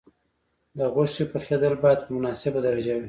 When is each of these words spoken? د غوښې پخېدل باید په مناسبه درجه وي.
د 0.77 0.79
غوښې 0.93 1.25
پخېدل 1.33 1.73
باید 1.83 1.99
په 2.03 2.09
مناسبه 2.17 2.59
درجه 2.65 2.91
وي. 2.95 2.99